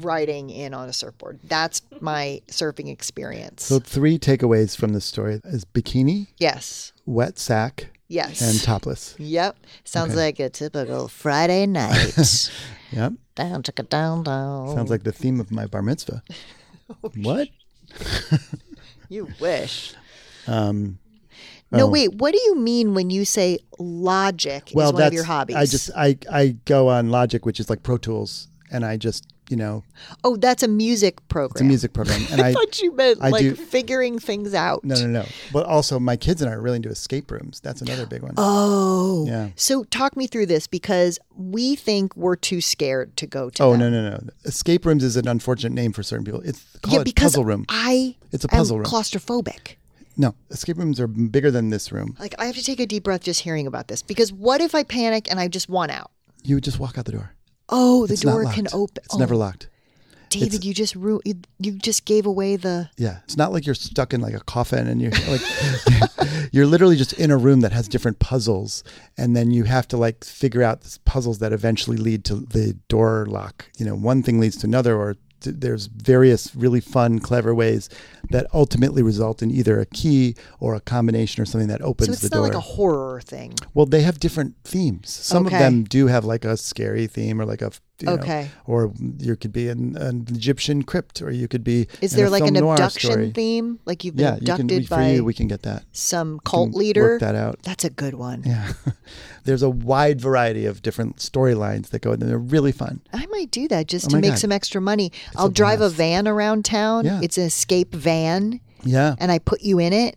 [0.00, 1.38] riding in on a surfboard.
[1.44, 3.64] That's my surfing experience.
[3.64, 9.14] So three takeaways from this story is bikini, yes, wet sack, yes, and topless.
[9.18, 10.20] Yep, sounds Okay.
[10.20, 12.50] like a typical Friday night.
[12.92, 13.14] Yep.
[13.34, 14.72] down, chicka, down, down.
[14.76, 16.22] Sounds like the theme of my bar mitzvah.
[17.02, 17.48] Oh, what?
[19.08, 19.94] you wish.
[20.46, 20.98] Um,
[21.72, 21.90] No, oh.
[21.90, 22.14] wait.
[22.14, 25.56] What do you mean when you say logic well, is one that's of your hobbies?
[25.56, 29.26] I just I I go on Logic, which is like Pro Tools, and I just
[29.50, 29.84] you know
[30.24, 31.52] oh, that's a music program.
[31.52, 34.52] it's a music program, and I, I thought you meant I like do- figuring things
[34.54, 34.82] out.
[34.84, 35.24] no no no.
[35.52, 37.60] But also my kids and I are really into escape rooms.
[37.60, 38.34] That's another big one.
[38.36, 39.50] Oh, Yeah.
[39.56, 43.62] So talk me through this because we think we're too scared to go to.
[43.62, 43.80] Oh them.
[43.80, 44.20] no no no!
[44.44, 46.40] Escape rooms is an unfortunate name for certain people.
[46.40, 47.64] It's call Yeah, it puzzle room.
[47.68, 48.86] I It's a am puzzle room.
[48.86, 49.76] claustrophobic.
[50.16, 52.16] No, escape rooms are bigger than this room.
[52.20, 54.74] Like I have to take a deep breath just hearing about this because what if
[54.74, 56.10] I panic and I just want out?
[56.44, 57.32] You would just walk out the door.
[57.68, 59.02] Oh, the It's door can open.
[59.04, 59.68] It's oh, never locked.
[60.30, 62.90] David, It's- you just ru- you, you just gave away the.
[62.96, 65.40] Yeah, it's not like you're stuck in like a coffin and you're like
[66.52, 68.82] you're literally just in a room that has different puzzles
[69.16, 72.74] and then you have to like figure out these puzzles that eventually lead to the
[72.88, 73.66] door lock.
[73.78, 77.88] You know, one thing leads to another or there's various really fun clever ways
[78.30, 82.12] that ultimately result in either a key or a combination or something that opens So
[82.12, 82.44] it's the not door.
[82.48, 83.54] like a horror thing.
[83.74, 85.10] well, they have different themes.
[85.10, 85.56] Some Okay.
[85.56, 88.50] of them do have like a scary theme or like a you know, Okay.
[88.66, 92.42] or you could be in an Egyptian crypt or you could be Is there like
[92.42, 93.78] an abduction theme?
[93.84, 95.24] Like you've been Yeah, you abducted can we- for by you.
[95.24, 95.84] We can get that.
[95.92, 97.02] some cult leader?
[97.02, 97.60] Work that out.
[97.62, 98.42] That's a good one.
[98.44, 98.72] Yeah,
[99.44, 103.00] there's a wide variety of different storylines that go, in, and they're really fun.
[103.12, 104.38] I might do that just Oh to make God.
[104.40, 105.12] some extra money.
[105.36, 107.04] I'll a drive a van around town.
[107.04, 107.20] Yeah.
[107.22, 110.16] It's an escape van, Yeah, and I put you in it,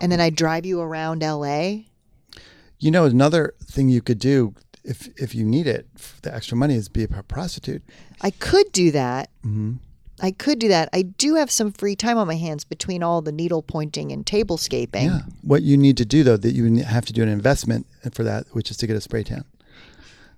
[0.00, 1.84] and then I drive you around LA.
[2.80, 4.54] you know another thing you could do
[4.88, 5.86] if if you need it,
[6.22, 7.82] the extra money is be a prostitute.
[8.20, 9.30] I could do that.
[9.44, 9.74] Mm-hmm.
[10.20, 10.88] I could do that.
[10.92, 14.26] I do have some free time on my hands between all the needle pointing and
[14.26, 15.04] tablescaping.
[15.04, 15.20] Yeah.
[15.42, 18.46] What you need to do though, that you have to do an investment for that,
[18.52, 19.44] which is to get a spray tan.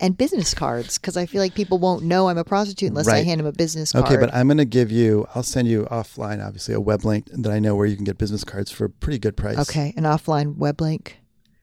[0.02, 3.22] And business cards, because I feel like people won't know I'm a prostitute unless I
[3.22, 4.06] hand them a business card.
[4.06, 5.26] Okay, but I'm going to give you.
[5.34, 8.16] I'll send you offline, obviously, a web link that I know where you can get
[8.16, 9.58] business cards for a pretty good price.
[9.58, 11.19] okay, an offline web link.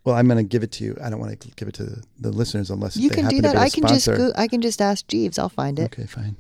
[0.08, 0.98] Well, I'm going to give it to you.
[1.04, 3.42] I don't want to give it to the, listeners unless You they can happen do
[3.42, 3.58] to that.
[3.58, 5.38] I can just go, I can just ask Jeeves.
[5.38, 5.84] I'll find it.
[5.92, 6.38] Okay, fine.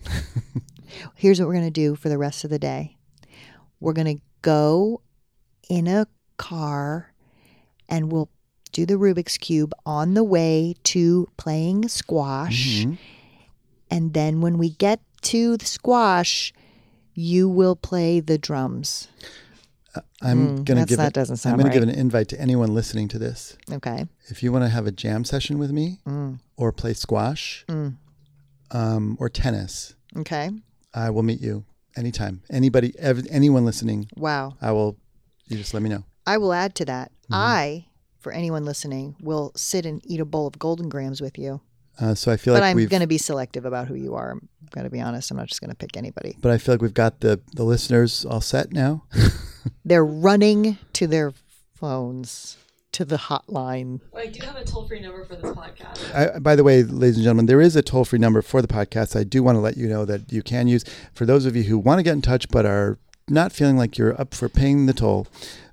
[1.15, 2.95] Here's what we're gonna do for the rest of the day.
[3.81, 5.01] We're gonna go
[5.69, 6.07] in a
[6.37, 7.11] car,
[7.89, 8.29] and we'll
[8.71, 12.85] do the Rubik's Cube on the way to playing squash.
[12.85, 12.93] Mm-hmm.
[13.91, 16.53] And then when we get to the squash,
[17.13, 19.09] you will play the drums.
[20.21, 22.73] I'm Mm, gonna give that it- doesn't sound I'm gonna give an invite to anyone
[22.73, 23.55] listening to this.
[23.71, 24.05] Okay.
[24.29, 26.39] If you want to have a jam session with me, Mm.
[26.57, 27.65] or play squash,
[28.71, 30.49] um, or tennis, Okay.
[30.93, 32.41] I will meet you anytime.
[32.49, 34.55] Anybody, ev- anyone listening, Wow.
[34.61, 34.97] I will.
[35.47, 36.03] You just let me know.
[36.25, 37.11] I will add to that.
[37.23, 37.33] Mm-hmm.
[37.33, 37.85] I,
[38.19, 41.61] for anyone listening, will sit and eat a bowl of Golden Grahams with you.
[41.99, 44.31] Uh, so I feel but like I'm going to be selective about who you are.
[44.31, 45.31] I'm going to be honest.
[45.31, 46.37] I'm not just going to pick anybody.
[46.41, 49.03] but I feel like we've got the the listeners all set now.
[49.85, 51.33] They're running to their
[51.75, 52.57] phones,
[52.93, 54.01] to the hotline.
[54.11, 56.35] Well, I do have a toll free number for this podcast.
[56.35, 58.67] I, by the way, ladies and gentlemen, there is a toll free number for the
[58.67, 59.15] podcast.
[59.15, 61.63] I do want to let you know that you can use for those of you
[61.63, 62.97] who want to get in touch but are
[63.29, 65.27] not feeling like you're up for paying the toll.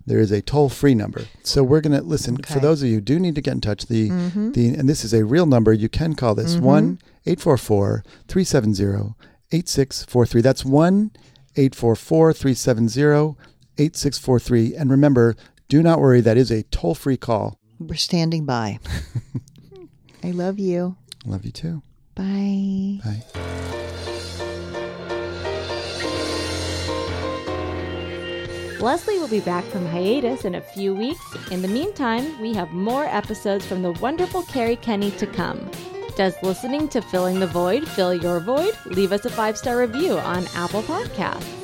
[0.06, 1.24] There is a toll free number.
[1.42, 3.60] So we're going to listen for those of you who do need to get in
[3.62, 3.86] touch.
[3.86, 4.52] The mm-hmm.
[4.52, 5.72] the and this is a real number.
[5.72, 6.64] You can call this mm-hmm.
[6.64, 9.16] one eight four four three seven zero
[9.50, 10.42] eight six four three.
[10.42, 11.12] That's one
[11.56, 13.38] eight four four three seven zero
[13.78, 14.74] eight six four three.
[14.74, 15.36] And remember,
[15.68, 16.20] do not worry.
[16.20, 17.58] That is a toll free call.
[17.78, 18.78] We're standing by.
[20.22, 20.96] I love you.
[21.24, 21.82] Love you too.
[22.14, 23.00] Bye.
[23.04, 23.24] Bye.
[28.80, 31.24] Lesley will be back from hiatus in a few weeks.
[31.50, 35.70] In the meantime, we have more episodes from the wonderful Kerri Kenney to come.
[36.16, 38.74] Does listening to Filling the Void fill your void?
[38.84, 41.63] Leave us a five star review on Apple Podcasts.